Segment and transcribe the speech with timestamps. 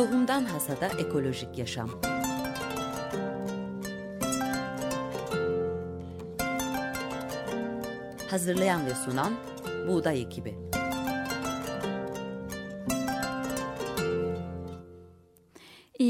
[0.00, 1.90] Tohumdan Hasada Ekolojik Yaşam.
[8.30, 9.32] Hazırlayan ve sunan
[9.88, 10.69] Buğday Ekibi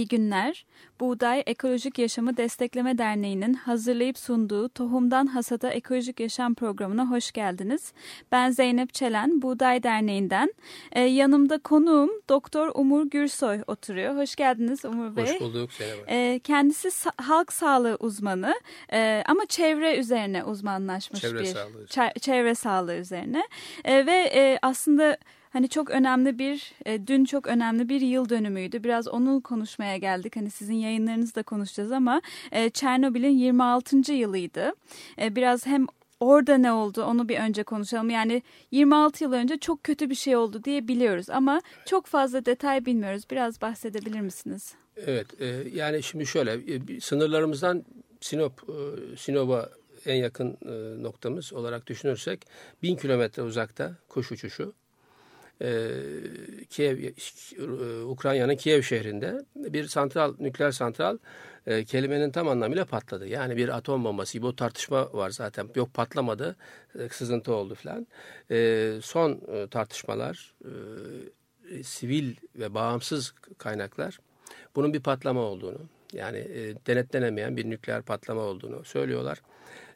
[0.01, 0.64] İyi günler.
[1.01, 7.93] Buğday Ekolojik Yaşamı Destekleme Derneği'nin hazırlayıp sunduğu Tohumdan Hasada Ekolojik Yaşam programına hoş geldiniz.
[8.32, 10.55] Ben Zeynep Çelen, Buğday Derneği'nden.
[10.93, 14.17] Ee, yanımda konuğum Doktor Umur Gürsoy oturuyor.
[14.17, 15.25] Hoş geldiniz Umur Bey.
[15.25, 16.05] Hoş bulduk Zeynep.
[16.08, 18.55] Ee, kendisi sa- halk sağlığı uzmanı
[18.93, 21.85] ee, ama çevre üzerine uzmanlaşmış Çevre bir sağlığı.
[21.86, 23.43] çe- çevre sağlığı üzerine
[23.85, 25.17] Ee, ve e, aslında
[25.50, 28.85] Hani çok önemli bir, e, dün çok önemli bir yıl dönümüydü.
[28.85, 30.36] Biraz onu konuşmaya geldik.
[30.36, 32.22] Hani sizin yayınlarınızı da konuşacağız ama
[32.53, 34.12] e, Çernobil'in 26.
[34.12, 34.72] yılıydı.
[35.20, 35.86] E, biraz hem
[36.20, 38.11] orada ne oldu onu bir önce konuşalım.
[38.11, 42.86] Yani 26 yıl önce çok kötü bir şey oldu diye biliyoruz ama çok fazla detay
[42.86, 43.22] bilmiyoruz.
[43.30, 44.75] Biraz bahsedebilir misiniz?
[44.97, 47.84] Evet, e, yani şimdi şöyle e, sınırlarımızdan
[48.20, 49.69] Sinop, e, Sinop'a
[50.06, 52.46] en yakın e, noktamız olarak düşünürsek
[52.83, 54.74] bin kilometre uzakta kuş uçuşu.
[55.62, 55.91] E,
[56.70, 57.12] Kiev,
[58.05, 61.19] Ukrayna'nın Kiev şehrinde bir santral, nükleer santral
[61.67, 63.27] e, kelimenin tam anlamıyla patladı.
[63.27, 65.69] Yani bir atom bombası gibi o tartışma var zaten.
[65.75, 66.56] Yok patlamadı,
[66.98, 68.06] e, sızıntı oldu falan.
[68.50, 74.19] E, son e, tartışmalar, e, sivil ve bağımsız kaynaklar
[74.77, 75.78] bunun bir patlama olduğunu
[76.12, 79.42] yani e, denetlenemeyen bir nükleer patlama olduğunu söylüyorlar.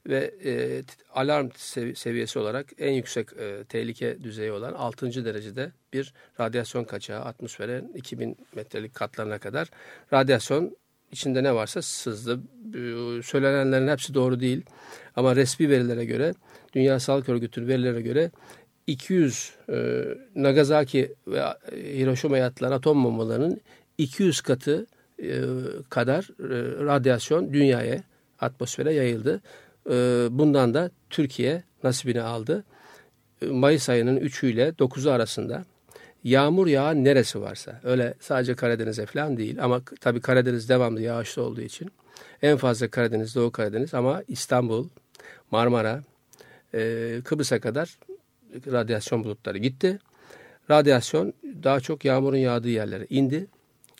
[0.06, 0.82] Ve e,
[1.14, 5.24] alarm sev- seviyesi olarak en yüksek e, tehlike düzeyi olan 6.
[5.24, 9.70] derecede bir radyasyon kaçağı atmosfere 2000 metrelik katlarına kadar
[10.12, 10.76] radyasyon
[11.12, 12.40] içinde ne varsa sızdı.
[13.22, 14.62] Söylenenlerin hepsi doğru değil
[15.16, 16.34] ama resmi verilere göre
[16.72, 18.30] Dünya Sağlık Örgütü'nün verilerine göre
[18.86, 21.38] 200 e, Nagasaki ve
[21.72, 23.60] e, Hiroşima'ya atılan atom bombalarının
[23.98, 24.86] 200 katı
[25.22, 25.40] e,
[25.90, 28.02] kadar e, radyasyon dünyaya,
[28.40, 29.40] atmosfere yayıldı.
[29.90, 32.64] E, bundan da Türkiye nasibini aldı.
[33.42, 35.64] E, Mayıs ayının 3'ü ile 9'u arasında
[36.24, 41.60] yağmur yağan neresi varsa öyle sadece Karadeniz'e falan değil ama tabii Karadeniz devamlı yağışlı olduğu
[41.60, 41.90] için
[42.42, 44.88] en fazla Karadeniz, Doğu Karadeniz ama İstanbul,
[45.50, 46.02] Marmara,
[46.74, 47.98] e, Kıbrıs'a kadar
[48.72, 49.98] radyasyon bulutları gitti.
[50.70, 53.46] Radyasyon daha çok yağmurun yağdığı yerlere indi.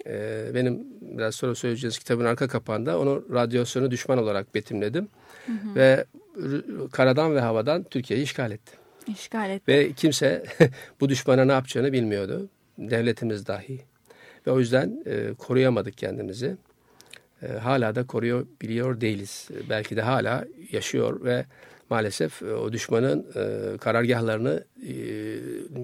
[0.06, 5.08] Ee, benim biraz sonra söyleyeceğiz kitabın arka kapağında onu radyasyonu düşman olarak betimledim.
[5.76, 6.04] Ve
[6.36, 8.72] r- karadan ve havadan Türkiye'yi işgal etti.
[9.06, 9.72] İşgal etti.
[9.72, 10.44] Ve kimse
[11.00, 12.48] bu düşmana ne yapacağını bilmiyordu.
[12.78, 13.80] Devletimiz dahi.
[14.46, 16.56] Ve o yüzden e, koruyamadık kendimizi.
[17.42, 19.48] E, hala da koruyor biliyor değiliz.
[19.54, 21.44] E, belki de hala yaşıyor ve
[21.90, 24.92] maalesef e, o düşmanın e, karargahlarını e,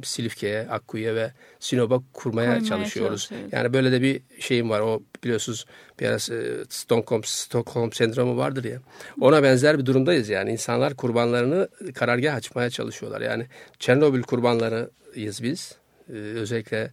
[0.05, 3.23] Silifke'ye, Akkuyu'ya ve Sinop'a kurmaya Koymaya çalışıyoruz.
[3.23, 3.53] çalışıyoruz.
[3.53, 4.81] Yani böyle de bir şeyim var.
[4.81, 5.67] O biliyorsunuz
[6.01, 8.81] biraz e, Stockholm, Stockholm sendromu vardır ya.
[9.21, 10.53] Ona benzer bir durumdayız yani.
[10.53, 13.21] İnsanlar kurbanlarını karargah açmaya çalışıyorlar.
[13.21, 13.47] Yani
[13.79, 15.75] Çernobil kurbanlarıyız biz.
[16.09, 16.91] E, özellikle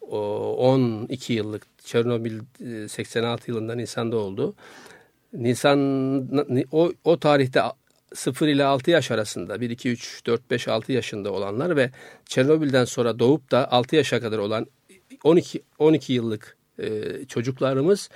[0.00, 0.18] o
[0.56, 2.40] 12 yıllık Çernobil
[2.84, 4.54] e, 86 yılında Nisan'da oldu.
[5.32, 5.78] Nisan
[6.72, 7.60] o, o tarihte
[8.14, 11.90] 0 ile 6 yaş arasında 1, 2, 3, 4, 5, 6 yaşında olanlar ve
[12.26, 14.66] Çernobil'den sonra doğup da 6 yaşa kadar olan
[15.24, 18.10] 12, 12 yıllık e, çocuklarımız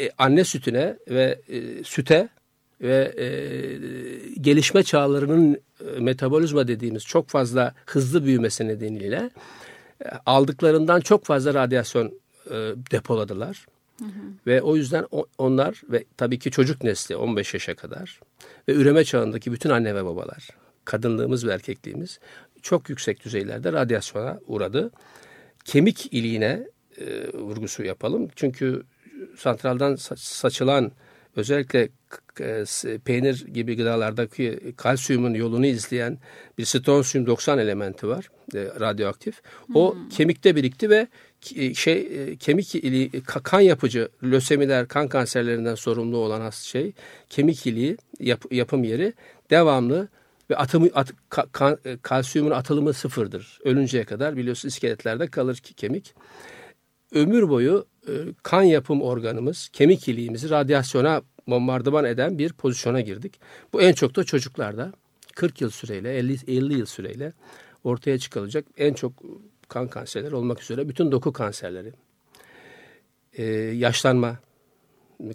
[0.00, 2.28] e, anne sütüne ve e, süte
[2.80, 3.26] ve e,
[4.40, 9.30] gelişme çağlarının e, metabolizma dediğimiz çok fazla hızlı büyümesi nedeniyle
[10.04, 12.06] e, aldıklarından çok fazla radyasyon
[12.46, 12.54] e,
[12.90, 13.66] depoladılar.
[14.46, 15.06] Ve o yüzden
[15.38, 18.20] onlar ve tabii ki çocuk nesli 15 yaşa kadar
[18.68, 20.48] ve üreme çağındaki bütün anne ve babalar,
[20.84, 22.20] kadınlığımız ve erkekliğimiz
[22.62, 24.90] çok yüksek düzeylerde radyasyona uğradı.
[25.64, 26.66] Kemik iliğine
[26.98, 28.28] e, vurgusu yapalım.
[28.36, 28.82] Çünkü
[29.36, 30.92] santraldan sa- saçılan
[31.36, 31.88] özellikle
[32.40, 32.64] e,
[33.04, 36.18] peynir gibi gıdalardaki kalsiyumun yolunu izleyen
[36.58, 39.42] bir stronsiyum 90 elementi var e, radyoaktif.
[39.74, 41.06] O kemikte birikti ve
[41.74, 46.92] şey e, kemik iliği ka- kan yapıcı lösemiler kan kanserlerinden sorumlu olan şey
[47.30, 49.12] kemik iliği yap- yapım yeri
[49.50, 50.08] devamlı
[50.50, 53.58] ve atımı at, ka- kan- e, kalsiyumun atılımı sıfırdır.
[53.64, 56.14] Ölünceye kadar biliyorsunuz iskeletlerde kalır ki kemik
[57.12, 58.12] ömür boyu e,
[58.42, 63.40] kan yapım organımız, kemik iliğimizi radyasyona bombardıman eden bir pozisyona girdik.
[63.72, 64.92] Bu en çok da çocuklarda
[65.34, 67.32] 40 yıl süreyle, 50, 50 yıl süreyle
[67.84, 69.12] ortaya çıkılacak en çok
[69.68, 71.92] kan kanserleri olmak üzere bütün doku kanserleri,
[73.32, 74.38] e, yaşlanma,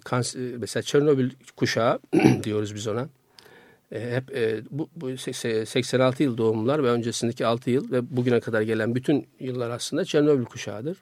[0.04, 1.98] kanser, mesela Çernobil kuşağı
[2.42, 3.08] diyoruz biz ona.
[3.92, 8.62] E, hep e, bu, bu 86 yıl doğumlular ve öncesindeki 6 yıl ve bugüne kadar
[8.62, 10.98] gelen bütün yıllar aslında Çernobil kuşağıdır.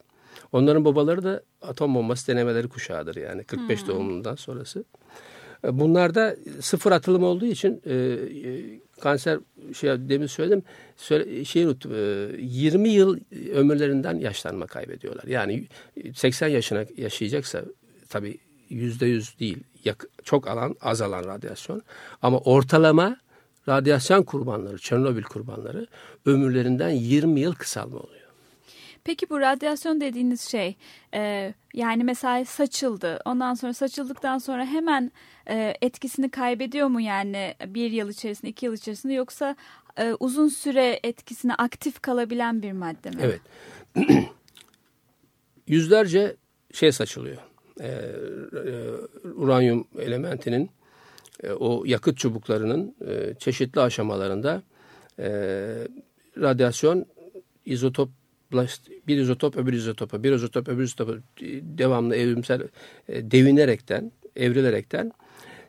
[0.52, 3.88] Onların babaları da atom bombası denemeleri kuşağıdır yani 45 hmm.
[3.88, 4.84] doğumundan sonrası.
[5.64, 9.38] E, bunlarda sıfır atılım olduğu için e, e, kanser
[9.74, 10.62] şey demin söyledim
[10.96, 13.18] söyle, şey unuttum, e, 20 yıl
[13.54, 15.24] ömürlerinden yaşlanma kaybediyorlar.
[15.24, 15.66] Yani
[16.14, 17.62] 80 yaşına yaşayacaksa
[18.08, 18.38] tabii
[18.68, 19.58] yüzde yüz değil
[20.24, 21.82] çok alan az alan radyasyon
[22.22, 23.16] ama ortalama
[23.68, 25.86] radyasyon kurbanları Çernobil kurbanları
[26.26, 28.21] ömürlerinden 20 yıl kısalma oluyor.
[29.04, 30.76] Peki bu radyasyon dediğiniz şey
[31.14, 35.12] e, yani mesela saçıldı ondan sonra saçıldıktan sonra hemen
[35.48, 39.56] e, etkisini kaybediyor mu yani bir yıl içerisinde iki yıl içerisinde yoksa
[39.96, 43.16] e, uzun süre etkisine aktif kalabilen bir madde mi?
[43.22, 43.40] Evet
[45.66, 46.36] yüzlerce
[46.72, 47.38] şey saçılıyor
[47.80, 48.10] e, e,
[49.34, 50.70] uranyum elementinin
[51.42, 54.62] e, o yakıt çubuklarının e, çeşitli aşamalarında
[55.18, 55.28] e,
[56.40, 57.06] radyasyon
[57.66, 58.08] izotop
[59.08, 61.12] bir izotop öbür izotopa, bir izotop öbür izotopa
[61.62, 62.60] devamlı evrimsel
[63.08, 65.12] e, devinerekten, evrilerekten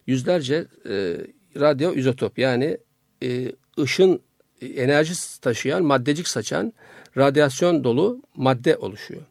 [0.08, 1.18] yüzlerce e,
[1.60, 2.78] radyo izotop yani
[3.24, 4.22] e, ışın
[4.62, 6.74] enerji taşıyan, maddecik saçan
[7.18, 9.22] radyasyon dolu madde oluşuyor.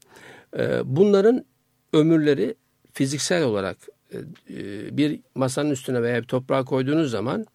[0.58, 1.44] E, bunların
[1.92, 2.54] ömürleri
[2.92, 3.76] fiziksel olarak
[4.12, 4.18] e,
[4.50, 7.46] e, bir masanın üstüne veya bir toprağa koyduğunuz zaman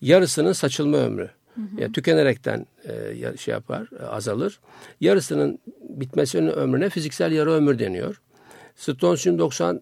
[0.00, 1.30] yarısının saçılma ömrü.
[1.58, 1.80] Hı.
[1.80, 4.60] Yani tükenerekten e, şey yapar, azalır.
[5.00, 5.58] Yarısının
[5.88, 8.20] bitmesinin ömrüne fiziksel yarı ömür deniyor.
[8.76, 9.80] Strontium 90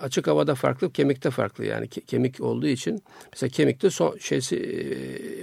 [0.00, 4.56] açık havada farklı, kemikte farklı yani kemik olduğu için mesela kemikte son şeysi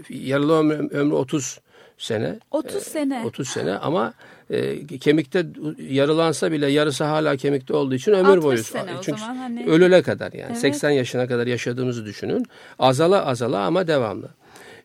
[0.09, 1.59] yarılı ömrü, ömrü 30
[1.97, 2.39] sene.
[2.51, 3.23] 30 sene.
[3.25, 4.13] 30 sene ama
[4.49, 5.45] e, kemikte
[5.89, 8.63] yarılansa bile yarısı hala kemikte olduğu için ömür boyu.
[8.63, 9.65] Sene o zaman hani...
[9.65, 10.57] ölüle kadar yani evet.
[10.57, 12.45] 80 yaşına kadar yaşadığımızı düşünün.
[12.79, 14.29] Azala azala ama devamlı.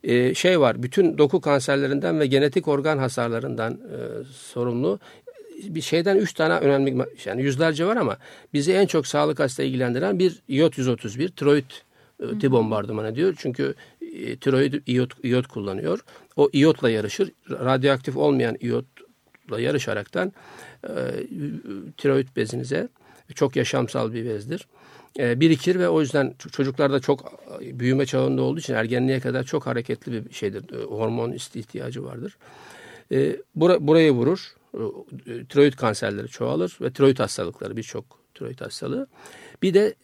[0.07, 4.99] E, şey var bütün doku kanserlerinden ve genetik organ hasarlarından e, sorumlu
[5.63, 8.17] bir şeyden üç tane önemli yani yüzlerce var ama
[8.53, 11.71] bizi en çok sağlık hasta ilgilendiren bir iot 131 tiroid
[12.43, 13.35] e, bombardımanı diyor.
[13.39, 16.01] Çünkü e, tiroid iot, iot kullanıyor.
[16.37, 17.33] O iotla yarışır.
[17.51, 20.33] Radyoaktif olmayan iotla yarışaraktan
[20.85, 20.93] e,
[21.97, 22.89] tiroid bezinize
[23.35, 24.67] çok yaşamsal bir bezdir.
[25.19, 27.33] E, birikir ve o yüzden çocuklarda çok
[27.63, 30.75] e, büyüme çağında olduğu için ergenliğe kadar çok hareketli bir şeydir.
[30.75, 32.37] E, hormon ihtiyacı vardır.
[33.55, 34.55] Bura, burayı vurur.
[35.49, 38.05] Tiroid kanserleri çoğalır ve tiroid hastalıkları birçok
[38.35, 39.07] tiroid hastalığı.
[39.63, 39.95] Bir de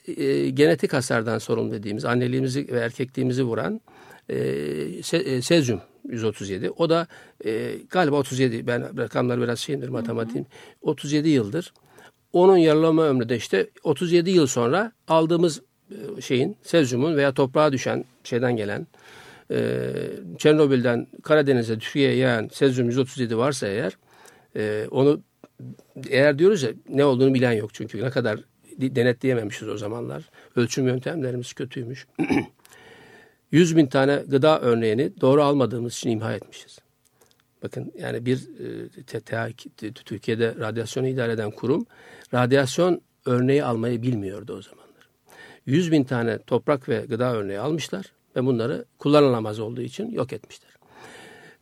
[0.51, 3.81] genetik hasardan sorumlu dediğimiz anneliğimizi ve erkekliğimizi vuran
[5.03, 6.71] se, sezyum 137.
[6.71, 7.07] O da
[7.91, 10.47] galiba 37 ben rakamlar biraz şeyimdir matematiğim.
[10.83, 11.73] 37 yıldır.
[12.33, 18.05] Onun yaralama ömrü de işte 37 yıl sonra aldığımız e, şeyin sezyumun veya toprağa düşen
[18.25, 18.87] şeyden gelen
[19.51, 19.91] e,
[20.39, 23.97] Çernobil'den Karadeniz'e Türkiye'ye yağan sezyum 137 varsa eğer
[24.57, 25.21] e, onu
[26.11, 28.41] eğer diyoruz ya ne olduğunu bilen yok çünkü ne kadar
[28.81, 30.31] denetleyememişiz o zamanlar.
[30.57, 32.07] Ölçüm yöntemlerimiz kötüymüş.
[33.53, 36.79] 100 bin tane gıda örneğini doğru almadığımız için imha etmişiz.
[37.63, 38.49] Bakın yani bir
[39.83, 41.87] e, Türkiye'de radyasyonu idare eden kurum
[42.35, 45.09] radyasyon örneği almayı bilmiyordu o zamanlar.
[45.67, 50.73] 100 bin tane toprak ve gıda örneği almışlar ve bunları kullanılamaz olduğu için yok etmişler.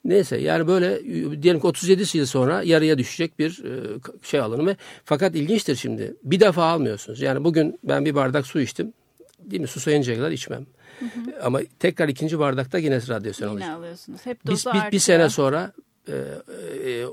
[0.05, 1.05] Neyse yani böyle
[1.43, 4.77] diyelim ki 37 yıl sonra yarıya düşecek bir e, şey alınımı.
[5.05, 7.21] Fakat ilginçtir şimdi bir defa almıyorsunuz.
[7.21, 8.93] Yani bugün ben bir bardak su içtim.
[9.39, 9.69] Değil mi?
[9.69, 10.67] Su sayıncaya kadar içmem.
[10.99, 11.43] Hı hı.
[11.43, 13.79] Ama tekrar ikinci bardakta yine radyasyon yine alacağım.
[13.79, 14.27] alıyorsunuz.
[14.27, 15.73] Hep dozu bir, bir, bir sene sonra
[16.09, 17.07] e, e,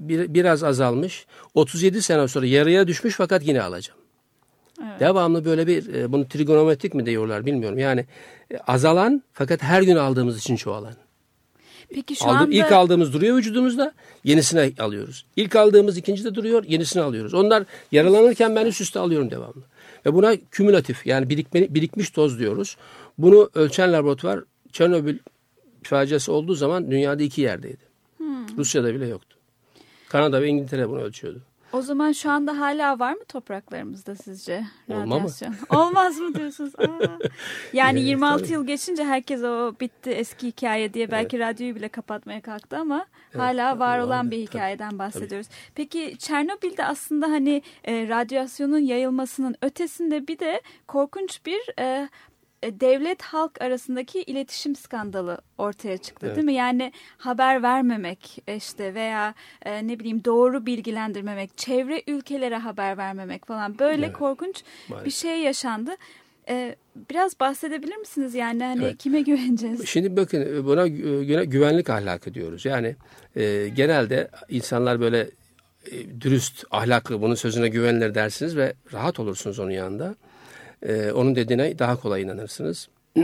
[0.00, 1.26] bir, biraz azalmış.
[1.54, 4.00] 37 sene sonra yarıya düşmüş fakat yine alacağım.
[4.82, 5.00] Evet.
[5.00, 7.78] Devamlı böyle bir e, bunu trigonometrik mi diyorlar bilmiyorum.
[7.78, 8.06] Yani
[8.52, 10.94] e, azalan fakat her gün aldığımız için çoğalan.
[11.94, 12.54] Peki şu Aldım, anda...
[12.54, 13.92] İlk aldığımız duruyor vücudumuzda
[14.24, 15.26] yenisini alıyoruz.
[15.36, 17.34] İlk aldığımız ikinci de duruyor yenisini alıyoruz.
[17.34, 19.62] Onlar yaralanırken ben üst üste alıyorum devamlı.
[20.06, 22.76] Ve buna kümülatif yani birikme, birikmiş toz diyoruz.
[23.18, 24.40] Bunu ölçen laboratuvar
[24.72, 25.18] Çernobil
[25.82, 27.87] faciası olduğu zaman dünyada iki yerdeydi.
[28.58, 29.38] Rusya'da bile yoktu.
[30.08, 31.42] Kanada ve İngiltere bunu ölçüyordu.
[31.72, 35.06] O zaman şu anda hala var mı topraklarımızda sizce radyasyon?
[35.10, 35.28] Olma mı?
[35.86, 36.72] Olmaz mı diyorsunuz?
[36.78, 37.18] Aa.
[37.72, 38.52] Yani evet, 26 tabii.
[38.52, 41.46] yıl geçince herkes o bitti eski hikaye diye belki evet.
[41.46, 45.46] radyoyu bile kapatmaya kalktı ama evet, hala var olan tabii, bir hikayeden tabii, bahsediyoruz.
[45.48, 45.72] Tabii.
[45.74, 52.08] Peki Çernobil'de aslında hani e, radyasyonun yayılmasının ötesinde bir de korkunç bir e,
[52.62, 56.36] devlet halk arasındaki iletişim skandalı ortaya çıktı evet.
[56.36, 56.54] değil mi?
[56.54, 59.34] Yani haber vermemek işte veya
[59.64, 64.16] e, ne bileyim doğru bilgilendirmemek, çevre ülkelere haber vermemek falan böyle evet.
[64.16, 65.06] korkunç Maalesef.
[65.06, 65.90] bir şey yaşandı.
[66.48, 66.76] E,
[67.10, 68.98] biraz bahsedebilir misiniz yani hani evet.
[68.98, 69.86] kime güveneceğiz?
[69.88, 70.86] Şimdi bakın buna
[71.44, 72.64] güvenlik ahlakı diyoruz.
[72.64, 72.96] Yani
[73.36, 75.30] e, genelde insanlar böyle
[75.92, 80.14] e, dürüst, ahlaklı, bunun sözüne güvenilir dersiniz ve rahat olursunuz onun yanında.
[80.82, 82.88] E, onun dediğine daha kolay inanırsınız.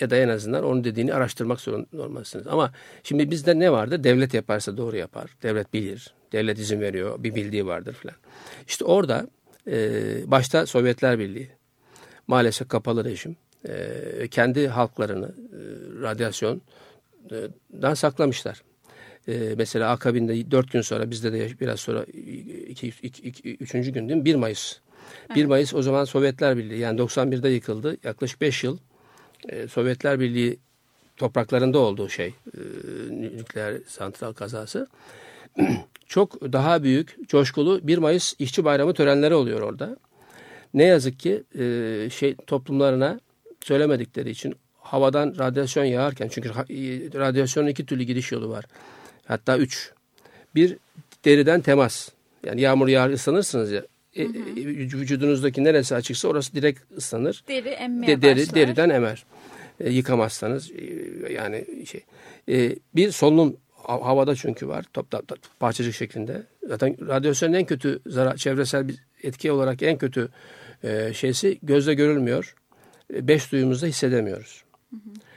[0.00, 2.46] ya da en azından onun dediğini araştırmak zorunda olmalısınız.
[2.46, 4.04] Ama şimdi bizde ne vardır?
[4.04, 5.30] Devlet yaparsa doğru yapar.
[5.42, 6.14] Devlet bilir.
[6.32, 7.22] Devlet izin veriyor.
[7.22, 8.16] Bir bildiği vardır falan.
[8.68, 9.26] İşte orada
[9.70, 11.50] e, başta Sovyetler Birliği
[12.26, 13.36] maalesef kapalı rejim
[13.68, 15.32] e, kendi halklarını e,
[16.02, 18.62] radyasyondan saklamışlar.
[19.28, 22.04] E, mesela akabinde dört gün sonra bizde de biraz sonra
[22.68, 24.24] iki, iki, iki, üçüncü gün değil mi?
[24.24, 24.80] 1 Mayıs.
[25.28, 25.36] Evet.
[25.36, 27.96] 1 Mayıs o zaman Sovyetler Birliği yani 91'de yıkıldı.
[28.04, 28.78] Yaklaşık 5 yıl
[29.48, 30.58] e, Sovyetler Birliği
[31.16, 32.60] topraklarında olduğu şey e,
[33.10, 34.86] nükleer santral kazası.
[36.06, 39.96] Çok daha büyük, coşkulu 1 Mayıs İşçi Bayramı törenleri oluyor orada.
[40.74, 43.20] Ne yazık ki e, şey toplumlarına
[43.60, 46.48] söylemedikleri için havadan radyasyon yağarken çünkü
[47.14, 48.64] radyasyonun iki türlü giriş yolu var.
[49.24, 49.92] Hatta üç.
[50.54, 50.76] Bir
[51.24, 52.08] deriden temas.
[52.46, 53.82] Yani yağmur yağar ıslanırsınız ya.
[54.16, 54.56] E, hı hı.
[55.00, 57.44] vücudunuzdaki neresi açıksa orası direkt ıslanır.
[57.48, 58.54] Deri emmeye De, deri, başlar.
[58.54, 59.24] Deriden emer.
[59.80, 62.04] E, yıkamazsanız e, yani şey.
[62.48, 64.84] E, bir solunum havada çünkü var.
[64.92, 66.42] Top, top, top, parçacık şeklinde.
[66.68, 70.28] Zaten radyasyonun en kötü zarar, çevresel bir etki olarak en kötü
[70.84, 72.54] e, şeysi gözle görülmüyor.
[73.14, 74.64] E, beş duyumuzda hissedemiyoruz.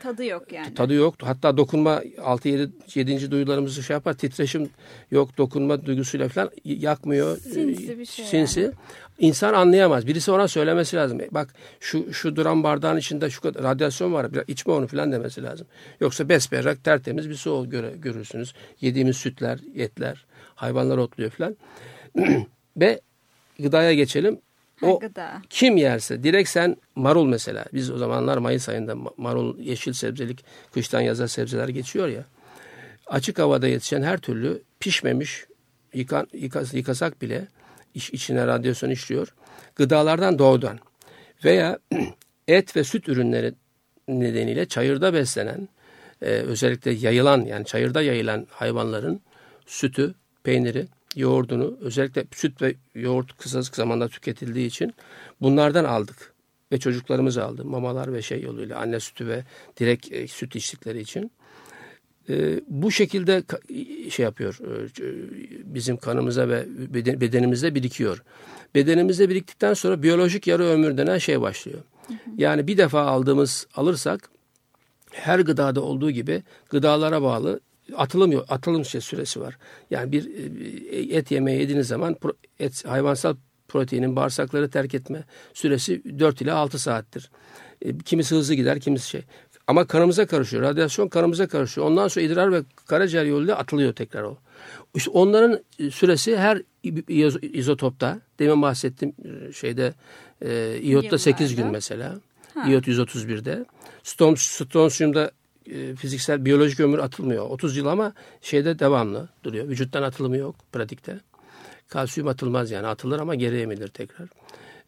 [0.06, 0.74] Tadı yok yani.
[0.74, 1.16] Tadı yok.
[1.22, 3.32] Hatta dokunma 6 7 7.
[3.32, 4.14] duyularımızı şey yapar.
[4.14, 4.70] Titreşim
[5.12, 5.38] yok.
[5.38, 7.38] Dokunma duygusuyla falan yakmıyor.
[7.38, 8.26] Sinsi bir şey.
[8.26, 8.60] Sinsi.
[8.60, 8.74] Yani.
[9.20, 10.08] İnsan anlayamaz.
[10.08, 11.22] Birisi ona söylemesi lazım.
[11.22, 14.34] E, bak şu şu duran bardağın içinde şu kadar radyasyon var.
[14.34, 15.68] Biraz içme onu falan demesi lazım.
[16.00, 18.54] Yoksa besberrak tertemiz bir su göre, görürsünüz.
[18.82, 21.56] Yediğimiz sütler, etler, hayvanlar otluyor falan.
[22.78, 23.02] Ve
[23.60, 24.40] gıdaya geçelim.
[24.82, 25.42] O gıda.
[25.50, 31.02] kim yerse direkt sen marul mesela biz o zamanlar Mayıs ayında marul yeşil sebzelik kıştan
[31.02, 32.24] yaza sebzeler geçiyor ya.
[33.08, 35.46] Açık havada yetişen her türlü pişmemiş
[35.94, 37.48] yıkan, yıkas, yıkasak bile
[37.94, 39.34] iç, içine radyasyon işliyor.
[39.76, 40.80] Gıdalardan doğudan
[41.46, 41.80] veya
[42.48, 43.54] et ve süt ürünleri
[44.08, 45.70] nedeniyle çayırda beslenen
[46.22, 49.22] e, özellikle yayılan yani çayırda yayılan hayvanların
[49.66, 54.94] sütü, peyniri yoğurdunu özellikle süt ve yoğurt kısa zamanda tüketildiği için
[55.42, 56.36] bunlardan aldık.
[56.72, 59.44] Ve çocuklarımız aldı mamalar ve şey yoluyla anne sütü ve
[59.80, 61.32] direkt e, süt içtikleri için.
[62.30, 63.44] E, bu şekilde
[64.10, 65.04] şey yapıyor e,
[65.76, 68.24] bizim kanımıza ve beden, bedenimizde birikiyor.
[68.76, 71.80] Bedenimizde biriktikten sonra biyolojik yarı ömür denen şey başlıyor.
[72.08, 72.18] Hı hı.
[72.38, 74.30] Yani bir defa aldığımız alırsak
[75.12, 77.60] her gıdada olduğu gibi gıdalara bağlı
[77.96, 79.58] atılım atılım şey süresi var.
[79.92, 80.30] Yani bir
[80.92, 82.16] e, et yemeği yediğiniz zaman
[82.60, 83.36] et hayvansal
[83.68, 85.24] proteinin bağırsakları terk etme
[85.54, 87.30] süresi 4 ile 6 saattir.
[87.82, 89.22] E, kimisi hızlı gider, kimisi şey.
[89.68, 90.64] Ama kanımıza karışıyor.
[90.64, 91.88] Radyasyon kanımıza karışıyor.
[91.88, 94.38] Ondan sonra idrar ve karaciğer yoluyla atılıyor tekrar o.
[94.96, 95.60] İşte onların
[95.92, 96.62] süresi her
[97.42, 99.94] izotopta, demin bahsettiğim e, şeyde
[100.42, 102.16] e, iyotta 8 gün mesela.
[102.54, 102.68] Ha.
[102.68, 103.66] İyot 131'de.
[104.04, 105.32] Strontium'da
[105.72, 107.50] e, fiziksel biyolojik ömür atılmıyor.
[107.50, 109.68] 30 yıl ama şeyde devamlı duruyor.
[109.68, 111.20] Vücuttan atılımı yok pratikte.
[111.88, 114.28] Kalsiyum atılmaz yani atılır ama geri emilir tekrar.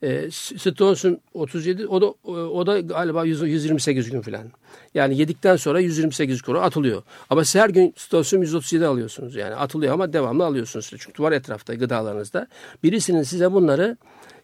[0.03, 4.51] E, strontium 37 o da o da galiba 100, 128 gün falan.
[4.93, 7.03] Yani yedikten sonra 128 kuru atılıyor.
[7.29, 10.91] Ama siz her gün strontium 137 alıyorsunuz yani atılıyor ama devamlı alıyorsunuz.
[11.00, 12.48] Çünkü var etrafta gıdalarınızda.
[12.84, 13.98] Birisinin size bunları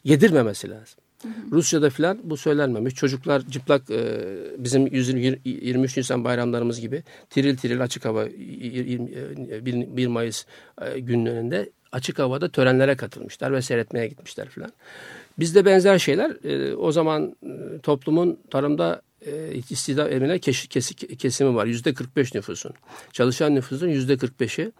[0.03, 1.02] yedirmemesi lazım.
[1.51, 2.95] Rusya'da filan bu söylenmemiş.
[2.95, 10.45] Çocuklar cıplak e, bizim 23 Nisan bayramlarımız gibi tiril tiril açık hava 1 Mayıs
[10.81, 14.71] e, günlerinde açık havada törenlere katılmışlar ve seyretmeye gitmişler filan.
[15.39, 17.35] Bizde benzer şeyler e, o zaman
[17.83, 20.39] toplumun tarımda e, istihdam emine
[21.17, 21.65] kesimi var.
[21.65, 22.73] Yüzde 45 nüfusun.
[23.11, 24.71] Çalışan nüfusun yüzde 45'i.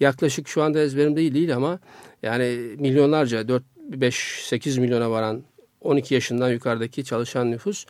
[0.00, 1.78] Yaklaşık şu anda ezberim değil, değil ama
[2.22, 4.14] yani milyonlarca 4 5
[4.44, 5.42] 8 milyona varan
[5.80, 7.86] 12 yaşından yukarıdaki çalışan nüfus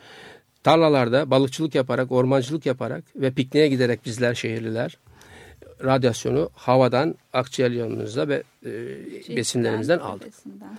[0.62, 4.98] tarlalarda balıkçılık yaparak, ormancılık yaparak ve pikniğe giderek bizler şehirliler
[5.84, 10.26] radyasyonu havadan, akciğer yolumuzda ve e, besinlerimizden aldık.
[10.26, 10.78] Besinden.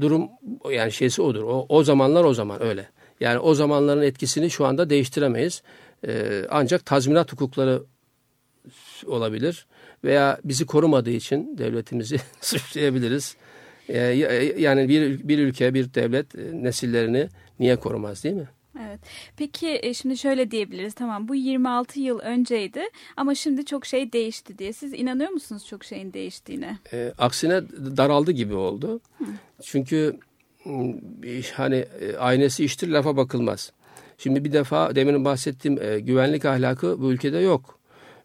[0.00, 0.28] Durum
[0.70, 1.42] yani şeysi odur.
[1.42, 2.88] O, o zamanlar o zaman öyle.
[3.20, 5.62] Yani o zamanların etkisini şu anda değiştiremeyiz.
[6.06, 7.82] E, ancak tazminat hukukları
[9.06, 9.66] olabilir
[10.04, 13.36] veya bizi korumadığı için devletimizi suçlayabiliriz.
[13.88, 13.98] Ee,
[14.58, 17.28] yani bir, bir ülke, bir devlet e, nesillerini
[17.60, 18.48] niye korumaz değil mi?
[18.80, 19.00] Evet.
[19.36, 20.94] Peki e, şimdi şöyle diyebiliriz.
[20.94, 22.82] Tamam bu 26 yıl önceydi
[23.16, 24.72] ama şimdi çok şey değişti diye.
[24.72, 26.78] Siz inanıyor musunuz çok şeyin değiştiğine?
[26.92, 27.62] E, aksine
[27.96, 29.00] daraldı gibi oldu.
[29.18, 29.24] Hı.
[29.62, 30.16] Çünkü
[31.54, 33.72] hani e, aynesi iştir lafa bakılmaz.
[34.18, 37.78] Şimdi bir defa demin bahsettiğim e, güvenlik ahlakı bu ülkede yok.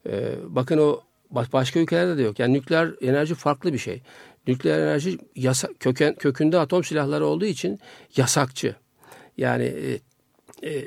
[0.09, 2.39] E, bakın o başka ülkelerde de yok.
[2.39, 4.01] Yani nükleer enerji farklı bir şey
[4.47, 7.79] nükleer enerji yasa, köken, kökünde atom silahları olduğu için
[8.17, 8.75] yasakçı.
[9.37, 9.99] Yani e,
[10.69, 10.85] e,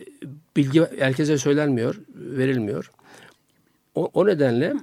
[0.57, 2.91] bilgi herkese söylenmiyor, verilmiyor.
[3.95, 4.75] O, o nedenle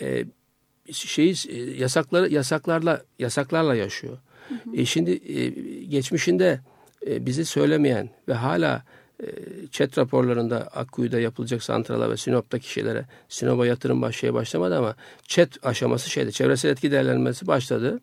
[0.00, 0.24] e,
[0.92, 4.18] şeyi e, yasakları yasaklarla yasaklarla yaşıyor.
[4.48, 4.76] Hı hı.
[4.76, 5.48] E, şimdi e,
[5.84, 6.60] geçmişinde
[7.06, 8.84] e, bizi söylemeyen ve hala
[9.22, 9.26] e,
[9.70, 14.96] chat raporlarında Akkuyu'da yapılacak santrala ve Sinop'taki şeylere Sinop'a yatırım başlaya başlamadı ama
[15.28, 18.00] chat aşaması şeyde çevresel etki değerlendirmesi başladı.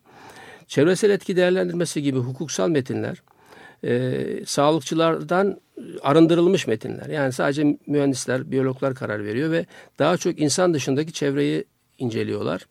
[0.66, 3.22] Çevresel etki değerlendirmesi gibi hukuksal metinler
[3.84, 5.60] e, sağlıkçılardan
[6.02, 7.06] arındırılmış metinler.
[7.06, 9.66] Yani sadece mühendisler, biyologlar karar veriyor ve
[9.98, 11.64] daha çok insan dışındaki çevreyi
[11.98, 12.66] inceliyorlar.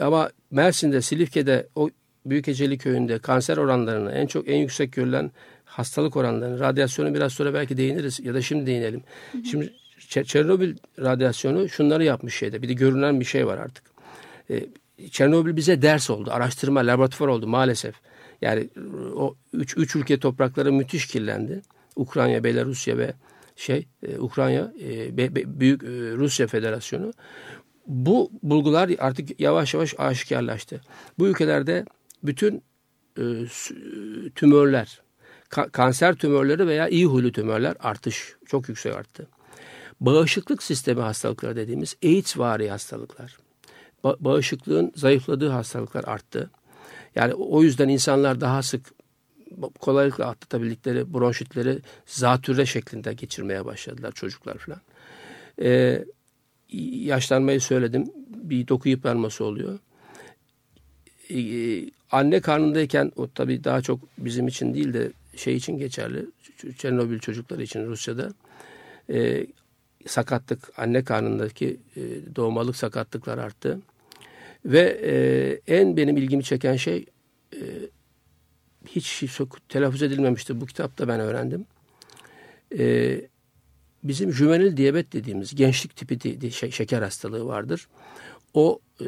[0.00, 1.90] Ama Mersin'de, Silifke'de, o
[2.26, 5.30] Büyükeceli köyünde kanser oranlarını en çok en yüksek görülen
[5.78, 9.02] hastalık oranlarını, radyasyonu biraz sonra belki değiniriz ya da şimdi değinelim.
[9.32, 9.44] Hı hı.
[9.44, 9.72] Şimdi
[10.24, 12.62] Çernobil radyasyonu şunları yapmış şeyde.
[12.62, 13.84] Bir de görünen bir şey var artık.
[14.50, 14.66] Ee,
[15.10, 17.94] Çernobil bize ders oldu, araştırma, laboratuvar oldu maalesef.
[18.42, 18.68] Yani
[19.16, 21.62] o üç, üç ülke toprakları müthiş kirlendi.
[21.96, 23.12] Ukrayna, Belarusya ve
[23.56, 27.12] şey e, Ukrayna e, be, büyük e, Rusya Federasyonu.
[27.86, 30.80] Bu bulgular artık yavaş yavaş aşikarlaştı.
[31.18, 31.84] Bu ülkelerde
[32.22, 32.62] bütün
[33.18, 33.22] e,
[34.34, 35.00] tümörler,
[35.50, 39.26] ka- kanser tümörleri veya iyi huylu tümörler artış çok yüksek arttı.
[40.00, 43.38] Bağışıklık sistemi hastalıkları dediğimiz AIDS vari hastalıklar,
[44.04, 46.50] ba- bağışıklığın zayıfladığı hastalıklar arttı.
[47.14, 48.86] Yani o yüzden insanlar daha sık
[49.80, 54.80] kolaylıkla atlatabildikleri bronşitleri zatürre şeklinde geçirmeye başladılar çocuklar falan.
[55.62, 56.04] Ee,
[56.92, 58.10] yaşlanmayı söyledim.
[58.28, 59.78] Bir doku yıpranması oluyor.
[61.30, 66.26] Ee, anne karnındayken o tabii daha çok bizim için değil de şey için geçerli.
[66.78, 68.32] Çernobil çocukları için Rusya'da
[69.10, 69.46] e,
[70.06, 72.02] sakatlık, anne karnındaki e,
[72.36, 73.80] doğmalık sakatlıklar arttı.
[74.64, 77.06] Ve e, en benim ilgimi çeken şey
[77.54, 77.60] e,
[78.86, 79.24] hiç
[79.68, 80.60] telaffuz edilmemişti.
[80.60, 81.66] Bu kitapta ben öğrendim.
[82.78, 83.20] E,
[84.04, 87.88] bizim juvenil diyabet dediğimiz gençlik tipi di, di, şeker hastalığı vardır.
[88.54, 89.06] O e,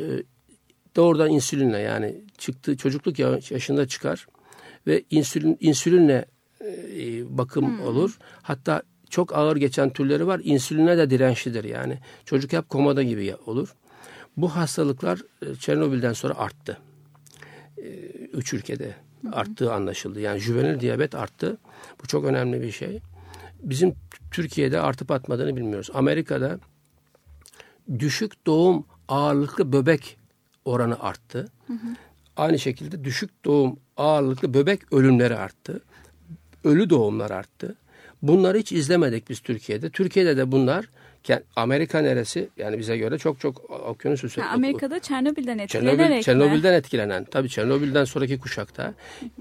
[0.96, 3.18] doğrudan insülinle yani çıktığı çocukluk
[3.50, 4.26] yaşında çıkar
[4.86, 6.24] ve insülin insülinle
[6.60, 7.86] e, bakım hmm.
[7.86, 8.18] olur.
[8.42, 10.40] Hatta çok ağır geçen türleri var.
[10.44, 11.98] İnsüline de dirençlidir yani.
[12.24, 13.74] Çocuk hep komada gibi olur.
[14.36, 16.78] Bu hastalıklar e, Çernobil'den sonra arttı.
[17.78, 17.88] E,
[18.32, 18.94] üç ülkede
[19.32, 20.20] arttığı anlaşıldı.
[20.20, 21.58] Yani juvenil diyabet arttı.
[22.02, 23.00] Bu çok önemli bir şey.
[23.62, 23.94] Bizim
[24.30, 25.90] Türkiye'de artıp atmadığını bilmiyoruz.
[25.94, 26.58] Amerika'da
[27.98, 30.16] düşük doğum ağırlıklı böbek
[30.64, 31.48] oranı arttı.
[31.66, 31.86] Hı hı.
[32.36, 35.80] Aynı şekilde düşük doğum ağırlıklı böbek ölümleri arttı.
[36.64, 37.74] Ölü doğumlar arttı.
[38.22, 39.90] Bunları hiç izlemedik biz Türkiye'de.
[39.90, 40.88] Türkiye'de de bunlar
[41.56, 42.48] Amerika neresi?
[42.56, 44.42] Yani bize göre çok çok okyanus üstü.
[44.42, 47.24] Amerika'da Çernobil'den etkilenerek Çernobil, Çernobil'den etkilenen.
[47.24, 48.94] Tabii Çernobil'den sonraki kuşakta.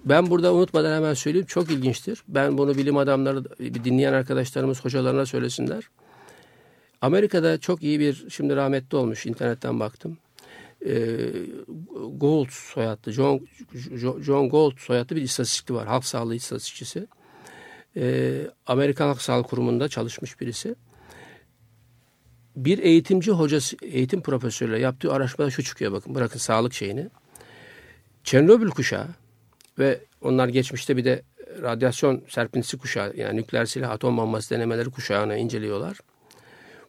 [0.06, 1.45] Ben burada unutmadan hemen söyleyeyim.
[1.45, 2.23] Çok ilginçtir.
[2.28, 5.84] Ben bunu bilim adamları, dinleyen arkadaşlarımız, hocalarına söylesinler.
[7.02, 10.17] Amerika'da çok iyi bir, şimdi rahmetli olmuş, internetten baktım.
[10.86, 11.30] Ee,
[12.13, 13.48] Gold soyadlı, John,
[14.22, 15.88] John Gold soyadlı bir istatistikçi var.
[15.88, 17.08] Halk sağlığı istatistikçisi.
[17.98, 20.76] Ee, Amerikan Halk Sağlığı Kurumu'nda çalışmış birisi
[22.56, 27.10] bir eğitimci hocası, eğitim profesörüyle yaptığı araştırmada şu çıkıyor bakın bırakın sağlık şeyini.
[28.24, 29.08] Çernobil kuşağı
[29.80, 31.24] ve onlar geçmişte bir de
[31.62, 35.98] radyasyon serpintisi kuşağı yani nükleer silah atom bombası denemeleri kuşağını inceliyorlar.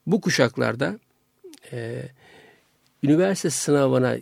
[0.07, 0.99] Bu kuşaklarda
[1.73, 2.03] e,
[3.03, 4.17] üniversite sınavına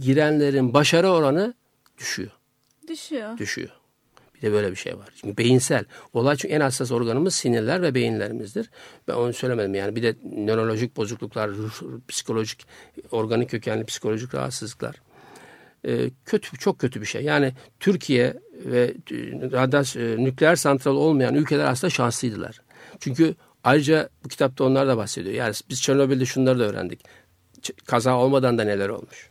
[0.00, 1.54] girenlerin başarı oranı
[1.98, 2.30] düşüyor.
[2.88, 3.38] Düşüyor.
[3.38, 3.70] Düşüyor.
[4.34, 5.08] Bir de böyle bir şey var.
[5.20, 5.84] Çünkü beyinsel.
[6.12, 8.70] Olay çünkü en hassas organımız sinirler ve beyinlerimizdir.
[9.08, 9.96] Ben onu söylemedim yani.
[9.96, 11.50] Bir de nörolojik bozukluklar,
[12.08, 12.66] psikolojik,
[13.10, 14.96] organik kökenli psikolojik rahatsızlıklar.
[15.86, 17.22] Ee, kötü, çok kötü bir şey.
[17.22, 18.94] Yani Türkiye ve
[19.52, 22.60] radyas, e, nükleer santral olmayan ülkeler aslında şanslıydılar.
[23.00, 25.34] Çünkü ayrıca bu kitapta onlar da bahsediyor.
[25.34, 27.00] Yani biz Çernobil'de şunları da öğrendik.
[27.86, 29.28] Kaza olmadan da neler olmuş.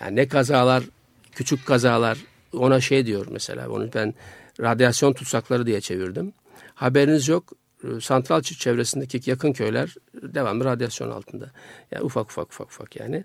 [0.00, 0.84] Yani ne kazalar,
[1.32, 2.18] küçük kazalar,
[2.52, 4.14] ona şey diyor mesela onu ben
[4.60, 6.32] radyasyon tutsakları diye çevirdim.
[6.74, 7.52] Haberiniz yok
[7.84, 11.50] e, santral çevresindeki yakın köyler devamlı radyasyon altında.
[11.90, 13.24] Yani ufak ufak ufak ufak yani.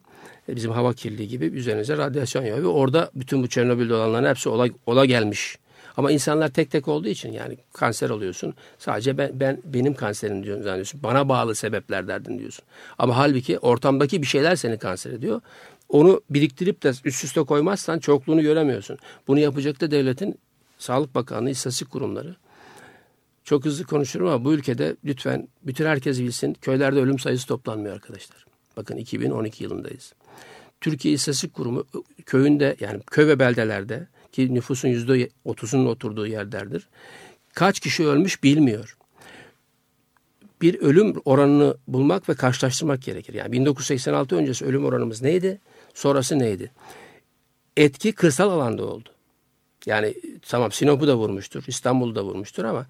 [0.50, 2.64] E, bizim hava kirliliği gibi üzerinize radyasyon yağıyor.
[2.64, 5.58] Ve orada bütün bu Çernobil'de olanların hepsi ola, ola gelmiş.
[6.00, 8.54] Ama insanlar tek tek olduğu için yani kanser oluyorsun.
[8.78, 11.04] Sadece ben, ben benim kanserim diyorsun zannediyorsun.
[11.04, 12.66] Bana bağlı sebeplerden diyorsun.
[12.98, 15.42] Ama halbuki ortamdaki bir şeyler seni kanser ediyor.
[15.90, 18.98] Onu biriktirip de üst üste koymazsan çokluğunu göremiyorsun.
[19.28, 20.40] Bunu yapacak da devletin
[20.78, 22.36] Sağlık Bakanlığı, istatistik kurumları.
[23.44, 28.46] Çok hızlı konuşurum ama bu ülkede lütfen bütün herkes bilsin köylerde ölüm sayısı toplanmıyor arkadaşlar.
[28.78, 30.14] Bakın 2012 yılındayız.
[30.82, 31.86] Türkiye İstatistik Kurumu
[32.26, 36.88] köyünde yani köy ve beldelerde ki nüfusun yüzde otuzunun oturduğu yerlerdir.
[37.54, 38.98] Kaç kişi ölmüş bilmiyor.
[40.62, 43.34] Bir ölüm oranını bulmak ve karşılaştırmak gerekir.
[43.34, 45.60] Yani 1986 öncesi ölüm oranımız neydi?
[45.94, 46.72] Sonrası neydi?
[47.78, 49.10] Etki kırsal alanda oldu.
[49.86, 52.86] Yani tamam Sinop'u da vurmuştur, İstanbul'u da vurmuştur ama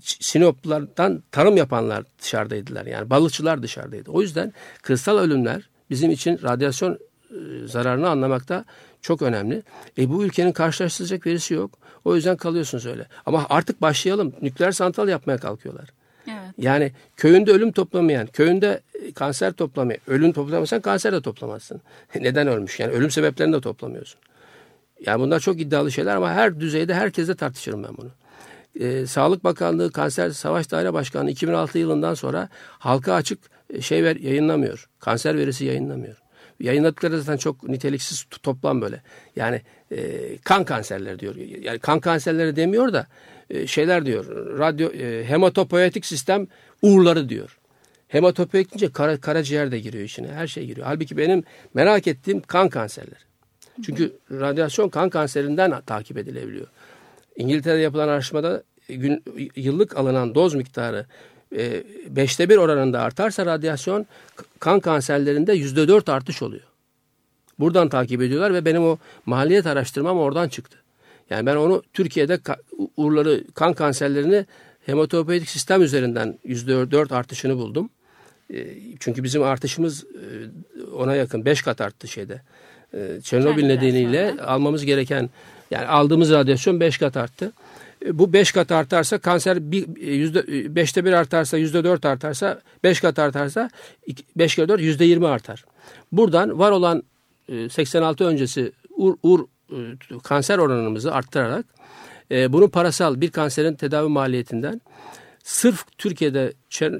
[0.00, 2.86] Sinoplardan tarım yapanlar dışarıdaydılar.
[2.86, 4.10] Yani balıkçılar dışarıdaydı.
[4.10, 6.92] O yüzden kırsal ölümler bizim için radyasyon
[7.30, 8.64] e, zararını anlamakta
[9.02, 9.62] çok önemli.
[9.98, 11.78] E bu ülkenin karşılaştıracak verisi yok.
[12.04, 13.06] O yüzden kalıyorsunuz öyle.
[13.26, 14.32] Ama artık başlayalım.
[14.42, 15.88] Nükleer santral yapmaya kalkıyorlar.
[16.26, 16.54] Evet.
[16.58, 18.80] Yani köyünde ölüm toplamayan, köyünde
[19.14, 21.80] kanser toplamayan, ölüm toplamazsan kanser de toplamazsın.
[22.20, 22.80] Neden ölmüş?
[22.80, 24.20] Yani ölüm sebeplerini de toplamıyorsun.
[25.06, 28.10] Yani bunlar çok iddialı şeyler ama her düzeyde herkese tartışırım ben bunu.
[28.80, 33.38] Ee, Sağlık Bakanlığı Kanser Savaş Daire Başkanlığı 2006 yılından sonra halka açık
[33.70, 34.88] e, şey ver, yayınlamıyor.
[35.00, 36.21] Kanser verisi yayınlamıyor.
[36.60, 39.02] Yayınladıkları zaten çok niteliksiz toplam böyle.
[39.36, 39.62] Yani
[39.92, 41.34] e, kan kanserleri diyor.
[41.36, 43.06] Yani kan kanserleri demiyor da
[43.50, 44.26] e, şeyler diyor.
[44.58, 46.46] Radyo e, hematopoietik sistem
[46.82, 47.58] uğurları diyor.
[48.08, 50.28] Hematopoietik deyince kara, karaciğer de giriyor içine.
[50.28, 50.86] Her şey giriyor.
[50.86, 53.20] Halbuki benim merak ettiğim kan kanserleri.
[53.84, 56.66] Çünkü radyasyon kan kanserinden takip edilebiliyor.
[57.36, 59.24] İngiltere'de yapılan araştırmada gün,
[59.56, 61.06] yıllık alınan doz miktarı
[61.56, 64.06] e, beşte bir oranında artarsa radyasyon
[64.60, 66.62] kan kanserlerinde yüzde dört artış oluyor.
[67.58, 70.78] Buradan takip ediyorlar ve benim o maliyet araştırmam oradan çıktı.
[71.30, 72.38] Yani ben onu Türkiye'de
[72.96, 74.46] uğurları kan kanserlerini
[74.86, 77.90] hematopoietik sistem üzerinden yüzde dört artışını buldum.
[78.54, 78.66] E,
[79.00, 82.40] çünkü bizim artışımız e, ona yakın beş kat arttı şeyde.
[83.22, 85.30] Çernobil nedeniyle almamız gereken
[85.70, 87.52] yani aldığımız radyasyon beş kat arttı.
[88.04, 92.04] E, bu beş kat artarsa kanser bir, e, yüzde, e, beşte bir artarsa yüzde dört
[92.04, 93.70] artarsa beş kat artarsa
[94.36, 95.64] beş kere dört yüzde yirmi artar.
[96.12, 97.02] Buradan var olan
[97.70, 99.46] 86 öncesi ur, ur
[100.22, 101.66] kanser oranımızı arttırarak
[102.30, 104.80] bunun parasal bir kanserin tedavi maliyetinden
[105.44, 106.52] sırf Türkiye'de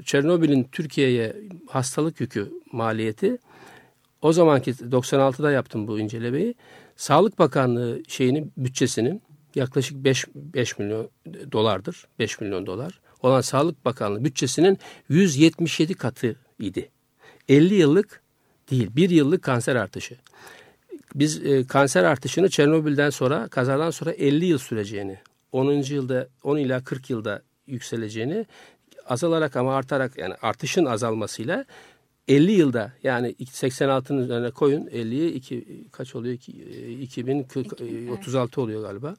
[0.05, 1.35] Çernobil'in Türkiye'ye
[1.67, 3.37] hastalık yükü maliyeti
[4.21, 6.55] o zamanki 96'da yaptım bu incelemeyi.
[6.95, 9.21] Sağlık Bakanlığı şeyinin bütçesinin
[9.55, 11.09] yaklaşık 5, 5 milyon
[11.51, 12.07] dolardır.
[12.19, 12.99] 5 milyon dolar.
[13.21, 16.89] Olan Sağlık Bakanlığı bütçesinin 177 katı idi.
[17.49, 18.21] 50 yıllık
[18.71, 20.17] değil, bir yıllık kanser artışı.
[21.15, 25.17] Biz e, kanser artışını Çernobil'den sonra, kazadan sonra 50 yıl süreceğini,
[25.51, 25.71] 10.
[25.71, 28.45] yılda 10 ila 40 yılda yükseleceğini
[29.05, 31.65] azalarak ama artarak yani artışın azalmasıyla
[32.27, 36.33] 50 yılda yani 86'nın üzerine koyun 50'yi iki, kaç oluyor?
[37.01, 39.15] 2036 oluyor galiba.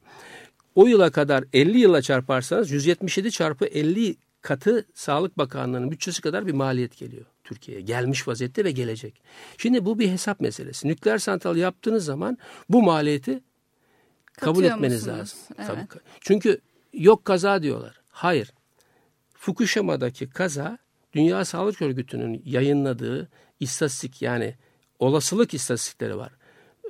[0.74, 6.52] O yıla kadar 50 yıla çarparsanız 177 çarpı 50 katı Sağlık Bakanlığı'nın bütçesi kadar bir
[6.52, 7.82] maliyet geliyor Türkiye'ye.
[7.82, 9.22] Gelmiş vaziyette ve gelecek.
[9.58, 10.88] Şimdi bu bir hesap meselesi.
[10.88, 12.38] Nükleer santral yaptığınız zaman
[12.68, 13.40] bu maliyeti
[14.32, 15.18] kabul Katıyor etmeniz musunuz?
[15.18, 15.38] lazım.
[15.58, 15.66] Evet.
[15.66, 16.00] Tabii.
[16.20, 16.60] Çünkü
[16.92, 18.00] yok kaza diyorlar.
[18.08, 18.52] Hayır.
[19.34, 20.78] Fukushima'daki kaza
[21.14, 23.28] Dünya Sağlık Örgütü'nün yayınladığı
[23.60, 24.54] istatistik yani
[24.98, 26.32] olasılık istatistikleri var.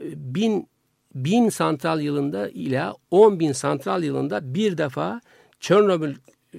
[0.02, 0.68] Bin,
[1.14, 5.20] bin santral yılında ile on bin santral yılında bir defa
[5.60, 6.14] Çernobil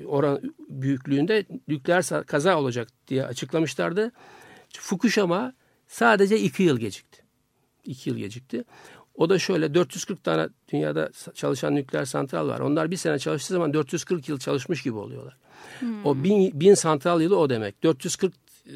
[0.06, 4.12] oran büyüklüğünde nükleer kaza olacak diye açıklamışlardı.
[4.80, 5.54] Fukushima
[5.88, 7.22] sadece iki yıl gecikti.
[7.84, 8.64] İki yıl gecikti.
[9.18, 12.60] O da şöyle 440 tane dünyada çalışan nükleer santral var.
[12.60, 15.38] Onlar bir sene çalıştığı zaman 440 yıl çalışmış gibi oluyorlar.
[15.80, 16.06] Hmm.
[16.06, 17.84] O bin, bin santral yılı o demek.
[17.84, 18.34] 440
[18.66, 18.74] e,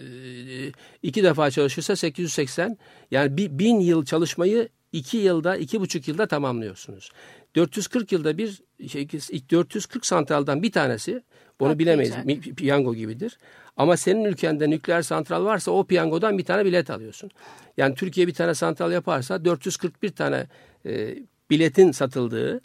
[1.04, 2.78] iki defa çalışırsa 880
[3.12, 7.12] yani bin yıl çalışmayı iki yılda iki buçuk yılda tamamlıyorsunuz.
[7.56, 9.08] 440 yılda bir şey,
[9.52, 11.24] 440 santraldan bir tanesi
[11.60, 12.14] bunu bilemeyiz.
[12.56, 13.38] Piyango gibidir.
[13.78, 17.32] Ama senin ülkende nükleer santral varsa o piyangodan bir tane bilet alıyorsun.
[17.78, 20.48] Yani Türkiye bir tane santral yaparsa 441 tane
[20.86, 21.16] e,
[21.50, 22.62] biletin satıldığı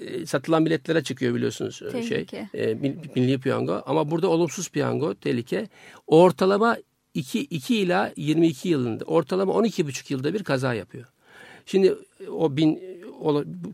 [0.00, 2.74] e, satılan biletlere çıkıyor biliyorsunuz e, şey e,
[3.14, 5.68] milli piyango ama burada olumsuz piyango tehlike
[6.06, 6.76] ortalama
[7.14, 11.06] 2, 2 ila 22 yılında ortalama 12 buçuk yılda bir kaza yapıyor.
[11.66, 11.94] Şimdi
[12.28, 12.82] o bin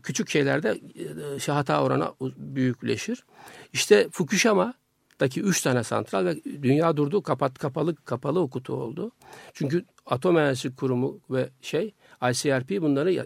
[0.03, 0.79] küçük şeylerde
[1.47, 3.23] e, hata oranı büyükleşir.
[3.73, 9.11] İşte Fukushima'daki üç tane santral ve dünya durdu kapat kapalı kapalı o kutu oldu.
[9.53, 11.93] Çünkü Atom Enerjisi Kurumu ve şey
[12.31, 13.25] ICRP bunları e,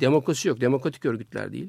[0.00, 0.60] demokrasi yok.
[0.60, 1.68] Demokratik örgütler değil.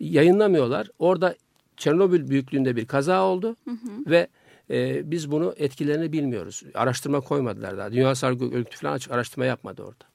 [0.00, 0.88] Yayınlamıyorlar.
[0.98, 1.34] Orada
[1.76, 4.10] Çernobil büyüklüğünde bir kaza oldu hı hı.
[4.10, 4.28] ve
[4.70, 6.62] e, biz bunu etkilerini bilmiyoruz.
[6.74, 7.92] Araştırma koymadılar daha.
[7.92, 10.13] Dünya Sağlık Örgütü falan araştırma yapmadı orada.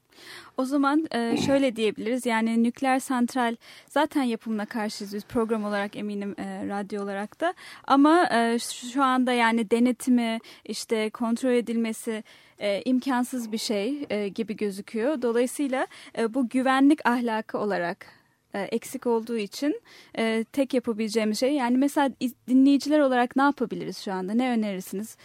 [0.57, 3.55] O zaman e, şöyle diyebiliriz yani nükleer santral
[3.89, 7.53] zaten yapımına karşıyız biz program olarak eminim e, radyo olarak da
[7.83, 12.23] ama e, şu anda yani denetimi işte kontrol edilmesi
[12.59, 15.21] e, imkansız bir şey e, gibi gözüküyor.
[15.21, 18.05] Dolayısıyla e, bu güvenlik ahlakı olarak
[18.53, 19.81] e, eksik olduğu için
[20.17, 22.11] e, tek yapabileceğimiz şey yani mesela
[22.47, 25.17] dinleyiciler olarak ne yapabiliriz şu anda ne önerirsiniz?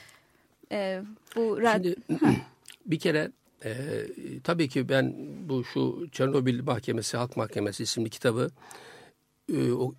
[0.72, 1.02] E,
[1.36, 1.96] bu Şimdi
[2.86, 3.30] bir kere
[3.64, 4.06] e,
[4.44, 5.14] tabii ki ben
[5.48, 8.50] bu şu Çernobil Mahkemesi Halk Mahkemesi isimli kitabı
[9.52, 9.94] e, o,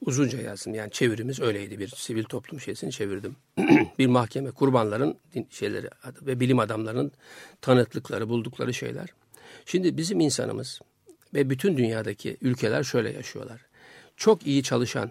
[0.00, 0.74] uzunca yazdım.
[0.74, 1.78] Yani çevirimiz öyleydi.
[1.78, 3.36] Bir sivil toplum şeysini çevirdim.
[3.98, 5.16] bir mahkeme kurbanların
[5.50, 5.88] şeyleri
[6.22, 7.12] ve bilim adamlarının
[7.60, 9.08] tanıklıkları, buldukları şeyler.
[9.66, 10.80] Şimdi bizim insanımız
[11.34, 13.60] ve bütün dünyadaki ülkeler şöyle yaşıyorlar.
[14.16, 15.10] Çok iyi çalışan,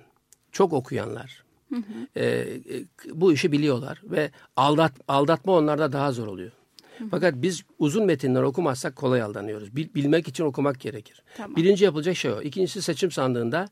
[0.52, 1.44] çok okuyanlar
[2.18, 2.48] E,
[3.14, 6.52] bu işi biliyorlar ve aldat, aldatma onlarda daha zor oluyor.
[7.12, 9.76] Fakat biz uzun metinler okumazsak kolay aldanıyoruz.
[9.76, 11.24] Bil, bilmek için okumak gerekir.
[11.38, 11.56] Tamam.
[11.56, 12.42] Birinci yapılacak şey o.
[12.42, 13.70] İkincisi seçim sandığında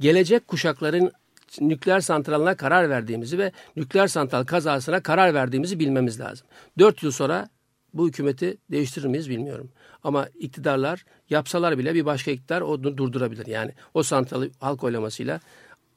[0.00, 1.12] gelecek kuşakların
[1.60, 6.46] nükleer santralına karar verdiğimizi ve nükleer santral kazasına karar verdiğimizi bilmemiz lazım.
[6.78, 7.48] Dört yıl sonra
[7.94, 9.70] bu hükümeti değiştirir miyiz bilmiyorum.
[10.04, 13.46] Ama iktidarlar yapsalar bile bir başka iktidar onu durdurabilir.
[13.46, 15.40] Yani o santralı halk oylamasıyla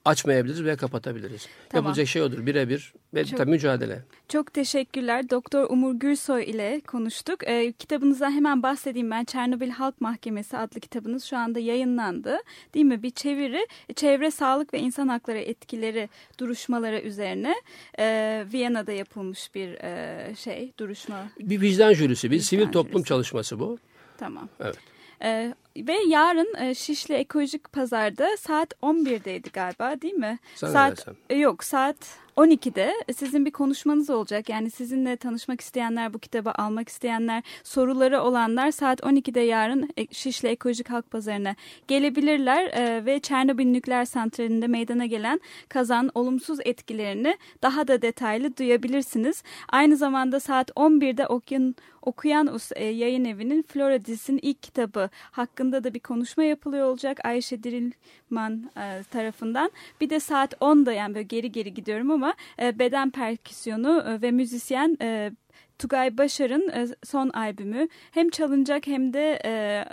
[0.07, 1.47] açmayabiliriz veya kapatabiliriz.
[1.69, 1.85] Tamam.
[1.85, 4.03] Yapılacak şey odur birebir ve çok, tabii mücadele.
[4.29, 5.29] Çok teşekkürler.
[5.29, 7.47] Doktor Umur Gürsoy ile konuştuk.
[7.47, 9.23] E, kitabınıza hemen bahsedeyim ben.
[9.23, 12.37] Çernobil Halk Mahkemesi adlı kitabınız şu anda yayınlandı.
[12.73, 13.03] Değil mi?
[13.03, 17.55] Bir çeviri çevre sağlık ve insan hakları etkileri duruşmaları üzerine
[17.99, 21.15] e, Viyana'da yapılmış bir e, şey duruşma.
[21.39, 23.07] Bir vicdan jürisi, bir vicdan sivil toplum jürisi.
[23.07, 23.77] çalışması bu.
[24.17, 24.49] Tamam.
[24.59, 24.77] Evet.
[25.23, 25.53] Ee,
[25.87, 30.39] ve yarın e, Şişli Ekolojik Pazar'da saat 11'deydi galiba değil mi?
[30.55, 34.49] Sen saat e, yok saat 12'de sizin bir konuşmanız olacak.
[34.49, 40.47] Yani sizinle tanışmak isteyenler, bu kitabı almak isteyenler, soruları olanlar saat 12'de yarın e, Şişli
[40.47, 41.55] Ekolojik Halk Pazarı'na
[41.87, 49.43] gelebilirler e, ve Çernobil Nükleer Santrali'nde meydana gelen kazan olumsuz etkilerini daha da detaylı duyabilirsiniz.
[49.69, 55.66] Aynı zamanda saat 11'de Okyan Okuyan Us e, yayın evinin Flora dizisinin ilk kitabı hakkında
[55.71, 59.71] da bir konuşma yapılıyor olacak Ayşe Dirilman e, tarafından.
[60.01, 64.31] Bir de saat 10'da yani böyle geri geri gidiyorum ama e, beden perküsyonu e, ve
[64.31, 65.31] müzisyen e,
[65.79, 69.85] Tugay Başar'ın e, son albümü hem çalınacak hem de e,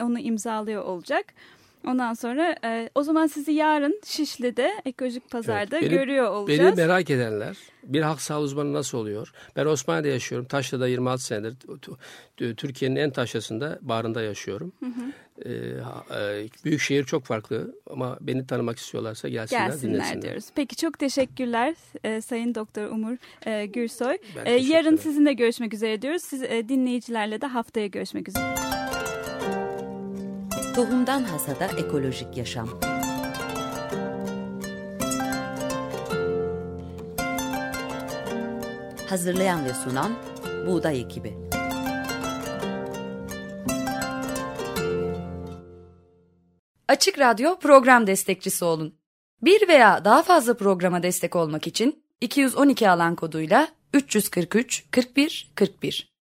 [0.00, 1.34] onu imzalıyor olacak.
[1.86, 6.76] Ondan sonra e, o zaman sizi yarın Şişli'de ekolojik pazarda evet, beni, görüyor olacağız.
[6.76, 9.32] Beni merak edenler bir halk sağlığı uzmanı nasıl oluyor?
[9.56, 10.46] Ben Osmaniye'de yaşıyorum.
[10.46, 11.56] Taşlı'da 26 senedir.
[12.56, 14.72] Türkiye'nin en taşrasında barında yaşıyorum.
[14.80, 15.12] Hı hı.
[15.46, 20.22] Ee, büyük şehir çok farklı ama beni tanımak istiyorlarsa gelsinler, gelsinler dinlesinler.
[20.22, 20.44] diyoruz.
[20.54, 24.18] Peki çok teşekkürler e, Sayın Doktor Umur e, Gürsoy.
[24.44, 26.22] E, yarın sizinle görüşmek üzere diyoruz.
[26.22, 28.67] Siz e, dinleyicilerle de haftaya görüşmek üzere.
[30.78, 32.68] Tohumdan Hasada Ekolojik Yaşam.
[39.08, 40.12] Hazırlayan ve sunan
[40.66, 41.36] Buğday Ekibi.
[46.88, 48.94] Açık Radyo program destekçisi olun.
[49.42, 56.17] Bir veya daha fazla programa destek olmak için 212 alan koduyla 343 41 41